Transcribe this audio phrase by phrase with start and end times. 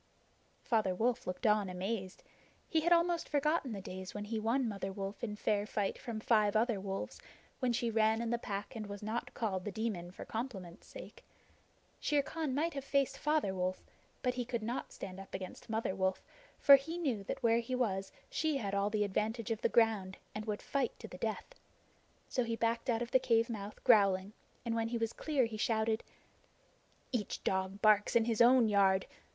[0.63, 2.23] Father Wolf looked on amazed.
[2.67, 6.19] He had almost forgotten the days when he won Mother Wolf in fair fight from
[6.19, 7.21] five other wolves,
[7.59, 11.23] when she ran in the Pack and was not called The Demon for compliment's sake.
[11.99, 13.83] Shere Khan might have faced Father Wolf,
[14.23, 16.23] but he could not stand up against Mother Wolf,
[16.57, 20.17] for he knew that where he was she had all the advantage of the ground,
[20.33, 21.53] and would fight to the death.
[22.27, 24.33] So he backed out of the cave mouth growling,
[24.65, 26.03] and when he was clear he shouted:
[27.11, 29.05] "Each dog barks in his own yard!